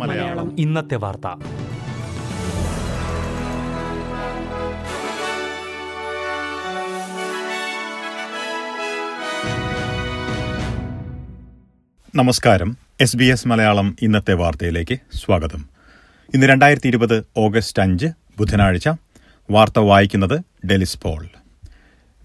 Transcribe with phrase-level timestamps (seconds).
[0.00, 0.60] മലയാളം.
[0.60, 1.26] ഇന്നത്തെ വാർത്ത.
[12.14, 12.76] നമസ്കാരം.
[13.00, 15.68] എസ് ബി എസ് മലയാളം ഇന്നത്തെ വാർത്തയിലേക്ക് സ്വാഗതം.
[16.34, 18.06] ഇന്ന് രണ്ടായിരത്തി ഇരുപത് ഓഗസ്റ്റ് അഞ്ച്
[18.38, 18.88] ബുധനാഴ്ച.
[19.50, 21.28] വാർത്ത വായിക്കുന്നത് ഡെലിസ് പോൾ.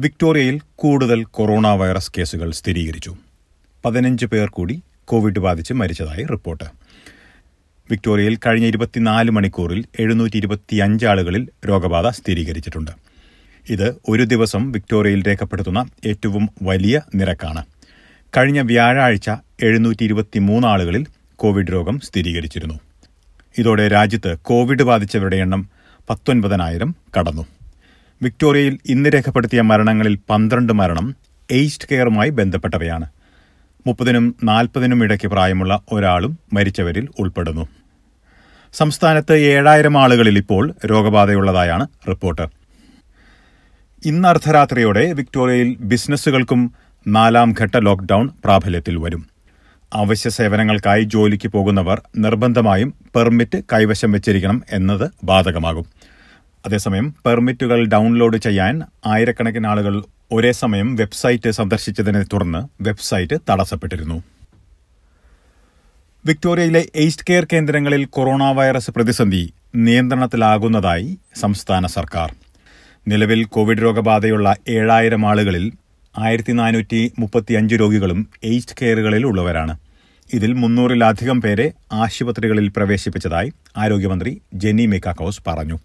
[0.00, 3.16] വിക്ടോറിയയിൽ കൂടുതൽ കൊറോണ വൈറസ് കേസുകൾ സ്ഥിരീകരിച്ചു.
[3.84, 6.64] പതിനഞ്ച് പേർ കൂടി കോവിഡ് ബാധിച്ച് മരിച്ചതായി റിപ്പോർട്ട്.
[7.90, 12.90] വിക്ടോറിയയിൽ കഴിഞ്ഞ ഇരുപത്തിനാല് മണിക്കൂറിൽ എഴുന്നൂറ്റി ഇരുപത്തിയഞ്ച് ആളുകളിൽ രോഗബാധ സ്ഥിരീകരിച്ചിട്ടുണ്ട്.
[13.70, 17.64] ഇത് ഒരു ദിവസം വിക്ടോറിയയിൽ രേഖപ്പെടുത്തുന്ന ഏറ്റവും വലിയ നിരക്കാണ്.
[18.36, 19.30] കഴിഞ്ഞ വ്യാഴാഴ്ച
[19.62, 21.06] എഴുന്നൂറ്റി ഇരുപത്തിമൂന്ന് ആളുകളിൽ
[21.36, 22.80] കോവിഡ് രോഗം സ്ഥിരീകരിച്ചിരുന്നു.
[23.58, 25.68] ഇതോടെ രാജ്യത്ത് കോവിഡ് ബാധിച്ചവരുടെ എണ്ണം
[26.10, 27.46] പത്തൊൻപതിനായിരം കടന്നു.
[28.22, 31.16] വിക്ടോറിയയിൽ ഇന്ന് രേഖപ്പെടുത്തിയ മരണങ്ങളിൽ പന്ത്രണ്ട് മരണം
[31.50, 33.06] എയ്സ്റ്റ് കെയറുമായി ബന്ധപ്പെട്ടവയാണ്.
[33.86, 37.68] മുപ്പതിനും നാൽപ്പതിനും ഇടയ്ക്ക് പ്രായമുള്ള ഒരാളും മരിച്ചവരിൽ ഉൾപ്പെടുന്നു.
[38.72, 42.42] സംസ്ഥാനത്ത് ഏഴായിരം ആളുകളിൽ ഇപ്പോൾ രോഗബാധയുള്ളതായാണ് റിപ്പോർട്ട്.
[44.04, 46.74] ഇന്ന് അർദ്ധരാത്രിയോടെ വിക്ടോറിയയിൽ ബിസിനസ്സുകൾക്കും
[47.06, 49.26] നാലാം ഘട്ട ലോക്ഡൌൺ പ്രാബല്യത്തിൽ വരും.
[49.94, 55.86] അവശ്യ സേവനങ്ങൾക്കായി ജോലിക്ക് പോകുന്നവർ നിർബന്ധമായും പെർമിറ്റ് കൈവശം വെച്ചിരിക്കണം എന്നത് ബാധകമാകും.
[56.66, 64.22] അതേസമയം പെർമിറ്റുകൾ ഡൗൺലോഡ് ചെയ്യാൻ ആയിരക്കണക്കിന് ആളുകൾ ഒരേ സമയം വെബ്സൈറ്റ് സന്ദർശിച്ചതിനെ തുടർന്ന് വെബ്സൈറ്റ് തടസ്സപ്പെട്ടിരുന്നു.
[66.26, 72.34] വിക്ടോറിയയിലെ എയ്സ്റ്റ് കെയർ കേന്ദ്രങ്ങളിൽ കൊറോണ വൈറസ് പ്രതിസന്ധി നിയന്ത്രണത്തിലാകുന്നതായി സംസ്ഥാന സർക്കാർ.
[73.08, 75.72] നിലവിൽ കോവിഡ് രോഗബാധയുള്ള ഏഴായിരം ആളുകളിൽ
[76.18, 79.78] ആയിരത്തി നാനൂറ്റി മുപ്പത്തിയഞ്ച് രോഗികളും എയ്സ്റ്റ് കെയറുകളിൽ ഉള്ളവരാണ്.
[80.34, 85.78] ഇതിൽ മുന്നൂറിലധികം പേരെ ആശുപത്രികളിൽ പ്രവേശിപ്പിച്ചതായി ആരോഗ്യമന്ത്രി ജെന്നി മെക്കാക്കോസ് പറഞ്ഞു.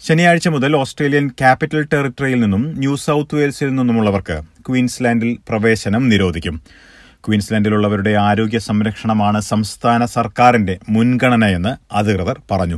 [0.00, 6.62] ശനിയാഴ്ച മുതൽ ഓസ്ട്രേലിയൻ ക്യാപിറ്റൽ ടെറിട്ടറിയിൽ നിന്നും ന്യൂ സൌത്ത് വെയിൽസിൽ നിന്നുമുള്ളവർക്ക് ക്വീൻസ്ലാൻഡിൽ പ്രവേശനം നിരോധിക്കും.
[7.26, 12.76] ക്വീൻസ്ലാൻഡിലുള്ളവരുടെ ആരോഗ്യ സംരക്ഷണമാണ് സംസ്ഥാന സർക്കാരിന്റെ മുൻഗണനയെന്ന് അധികൃതർ പറഞ്ഞു.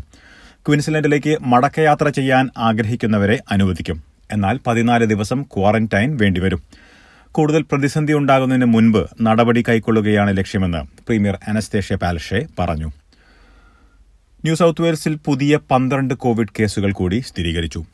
[0.68, 4.02] ക്വീൻസ്ലാൻഡിലേക്ക് മടക്കയാത്ര ചെയ്യാൻ ആഗ്രഹിക്കുന്നവരെ അനുവദിക്കും.
[4.32, 6.62] എന്നാൽ പതിനാല് ദിവസം ക്വാറന്റൈൻ വേണ്ടിവരും.
[7.32, 12.92] കൂടുതൽ പ്രതിസന്ധി ഉണ്ടാകുന്നതിന് മുൻപ് നടപടി കൈക്കൊള്ളുകയാണ് ലക്ഷ്യമെന്ന് പ്രീമിയർ അനസ്തേഷ്യ പാലഷെ പറഞ്ഞു.
[14.46, 17.84] ന്യൂ സൌത്ത് വെയിൽസിൽ പുതിയ പന്ത്രണ്ട് കോവിഡ് കേസുകൾ കൂടി സ്ഥിരീകരിച്ചു.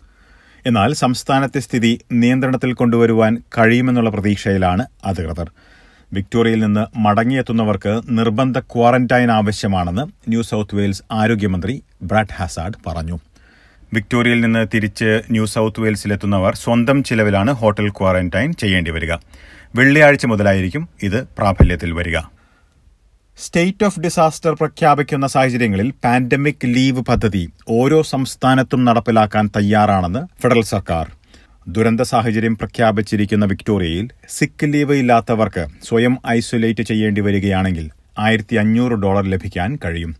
[0.67, 5.51] എന്നാൽ സംസ്ഥാനത്തെ സ്ഥിതി നിയന്ത്രണത്തിൽ കൊണ്ടുവരുവാൻ കഴിയുമെന്നുള്ള പ്രതീക്ഷയിലാണ് അധികൃതർ.
[6.13, 13.19] വിക്ടോറിയയിൽ നിന്ന് മടങ്ങിയെത്തുന്നവർക്ക് നിർബന്ധ ക്വാറന്റൈൻ ആവശ്യമാണെന്ന് ന്യൂ സൌത്ത് വെയിൽസ് ആരോഗ്യമന്ത്രി ബ്രാഡ് ഹാസാഡ് പറഞ്ഞു.
[13.93, 19.13] വിക്ടോറിയയിൽ നിന്ന് തിരിച്ച് ന്യൂ സൌത്ത് വെയിൽസിലെത്തുന്നവർ സ്വന്തം ചിലവിലാണ് ഹോട്ടൽ ക്വാറന്റൈൻ ചെയ്യേണ്ടി വരിക.
[19.75, 22.19] വെള്ളിയാഴ്ച മുതലായിരിക്കും ഇത് പ്രാബല്യത്തിൽ വരിക.
[23.39, 31.07] സ്റ്റേറ്റ് ഓഫ് ഡിസാസ്റ്റർ പ്രഖ്യാപിക്കുന്ന സാഹചര്യങ്ങളിൽ പാൻഡമിക് ലീവ് പദ്ധതി ഓരോ സംസ്ഥാനത്തും നടപ്പിലാക്കാൻ തയ്യാറാണെന്ന് ഫെഡറൽ സർക്കാർ.
[31.69, 39.79] ദുരന്ത സാഹചര്യം പ്രഖ്യാപിച്ചിരിക്കുന്ന വിക്ടോറിയയിൽ സിക്ക് ലീവ് ഇല്ലാത്തവർക്ക് സ്വയം ഐസൊലേറ്റ് ചെയ്യേണ്ടി വരികയാണെങ്കിൽ ആയിരത്തി അഞ്ഞൂറ് ഡോളർ ലഭിക്കാൻ
[39.85, 40.13] കഴിയും.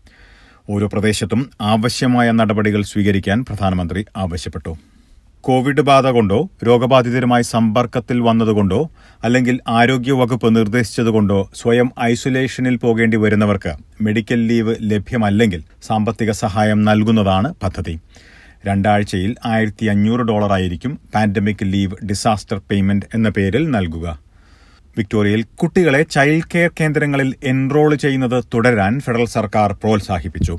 [0.69, 4.73] ഓരോ പ്രദേശത്തും ആവശ്യമായ നടപടികൾ സ്വീകരിക്കാൻ പ്രധാനമന്ത്രി ആവശ്യപ്പെട്ടു.
[5.43, 8.89] കോവിഡ് ബാധ കൊണ്ടോ രോഗബാധിതരുമായി സമ്പർക്കത്തിൽ വന്നതുകൊണ്ടോ
[9.23, 17.99] അല്ലെങ്കിൽ ആരോഗ്യവകുപ്പ് നിർദ്ദേശിച്ചതുകൊണ്ടോ സ്വയം ഐസൊലേഷനിൽ പോകേണ്ടി വരുന്നവർക്ക് മെഡിക്കൽ ലീവ് ലഭ്യമല്ലെങ്കിൽ സാമ്പത്തിക സഹായം നൽകുന്നതാണ് പദ്ധതി.
[18.67, 24.19] രണ്ടാഴ്ചയിൽ ആയിരത്തി അഞ്ഞൂറ് ഡോളറായിരിക്കും പാൻഡമിക് ലീവ് ഡിസാസ്റ്റർ പേയ്മെന്റ് എന്ന പേരിൽ നൽകുക.
[24.97, 30.57] വിക്ടോറിയയിൽ കുട്ടികളെ ചൈൽഡ് കെയർ കേന്ദ്രങ്ങളിൽ എൻറോൾ ചെയ്യുന്നത് തുടരാൻ ഫെഡറൽ സർക്കാർ പ്രോത്സാഹിപ്പിച്ചു.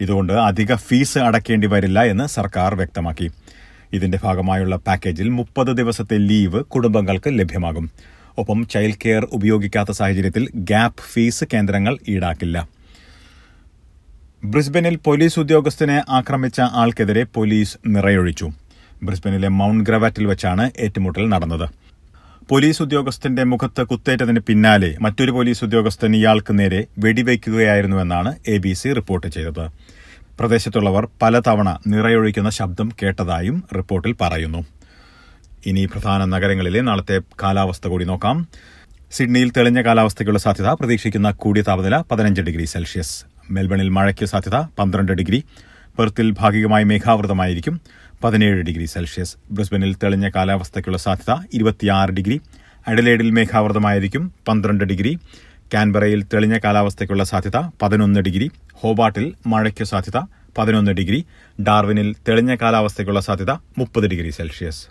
[0.00, 3.30] ഇതുകൊണ്ട് അധിക ഫീസ് അടക്കേണ്ടി വരില്ല എന്ന് സർക്കാർ വ്യക്തമാക്കി.
[3.92, 7.90] ഇതിന്റെ ഭാഗമായുള്ള പാക്കേജിൽ മുപ്പത് ദിവസത്തെ ലീവ് കുടുംബങ്ങൾക്ക് ലഭ്യമാകും.
[8.38, 12.68] ഒപ്പം ചൈൽഡ് കെയർ ഉപയോഗിക്കാത്ത സാഹചര്യത്തിൽ ഗ്യാപ്പ് ഫീസ് കേന്ദ്രങ്ങൾ ഈടാക്കില്ല.
[14.44, 18.46] ബ്രിസ്ബനിൽ പോലീസ് ഉദ്യോഗസ്ഥനെ ആക്രമിച്ച ആൾക്കെതിരെ പോലീസ് നിറയൊഴിച്ചു.
[19.02, 21.66] ബ്രിസ്ബനിലെ മൗണ്ട് ഗ്രവാറ്റിൽ വെച്ചാണ് ഏറ്റുമുട്ടൽ നടന്നത്.
[22.50, 29.26] പോലീസ് ഉദ്യോഗസ്ഥന്റെ മുഖത്ത് കുത്തേറ്റതിന് പിന്നാലെ മറ്റൊരു പോലീസ് ഉദ്യോഗസ്ഥൻ ഇയാൾക്ക് നേരെ വെടിവയ്ക്കുകയായിരുന്നുവെന്നാണ് എ ബി സി റിപ്പോർട്ട്
[29.26, 29.64] ചെയ്തത്.
[30.40, 34.64] പ്രദേശത്തുള്ളവർ പലതവണ നിറയൊഴിക്കുന്ന ശബ്ദം കേട്ടതായും റിപ്പോർട്ടിൽ പറയുന്നു.
[35.66, 38.48] ഇനി പ്രധാന നഗരങ്ങളിലെ നാളത്തെ കാലാവസ്ഥ കൂടി നോക്കാം.
[39.12, 43.24] സിഡ്നിയിൽ തെളിഞ്ഞ കാലാവസ്ഥയ്ക്കുള്ള സാധ്യത പ്രതീക്ഷിക്കുന്ന കൂടിയ താപനില പതിനഞ്ച് ഡിഗ്രി സെൽഷ്യസ്.
[43.50, 45.44] മെൽബണിൽ മഴയ്ക്ക് സാധ്യത പന്ത്രണ്ട് ഡിഗ്രി.
[45.98, 47.80] പെർത്തിൽ ഭാഗികമായി മേഘാവൃതമായിരിക്കും
[48.24, 49.36] പതിനേഴ് ഡിഗ്രി സെൽഷ്യസ്.
[49.52, 52.40] ബ്രിസ്ബനിൽ തെളിഞ്ഞ കാലാവസ്ഥയ്ക്കുള്ള സാധ്യത ഇരുപത്തിയാറ് ഡിഗ്രി.
[52.88, 55.18] അഡലേഡിൽ മേഘാവൃതമായിരിക്കും പന്ത്രണ്ട് ഡിഗ്രി.
[55.74, 60.22] കാൻബറയിൽ തെളിഞ്ഞ കാലാവസ്ഥയ്ക്കുള്ള സാധ്യത പതിനൊന്ന് ഡിഗ്രി ഹോബാട്ടിൽ മഴയ്ക്ക് സാധ്യത
[60.58, 61.24] പതിനൊന്ന് ഡിഗ്രി
[61.60, 64.86] ഡാർവിനിൽ തെളിഞ്ഞ കാലാവസ്ഥയ്ക്കുള്ള സാധ്യത മുപ്പത് ഡിഗ്രി സെൽഷ്യസ്.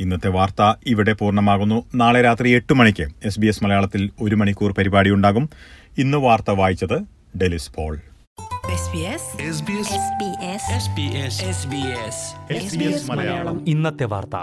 [0.00, 1.86] ഇന്നത്തെ വാർത്ത ഇവിടെ പൂർണമാകുന്നു.
[1.94, 5.50] നാളെ രാത്രി എട്ട് മണിക്ക് എസ് ബി എസ് മലയാളത്തിൽ ഒരു മണിക്കൂർ പരിപാടിയുണ്ടാകും
[5.98, 6.98] ഇന്ന് വാർത്ത വായിച്ചത്
[7.38, 8.00] ഡെലിസ് പോൾ.
[13.66, 14.36] ഇന്നത്തെ വാർത്ത.